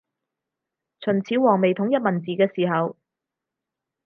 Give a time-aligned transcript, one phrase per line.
[1.01, 2.97] 秦始皇未統一文字嘅時候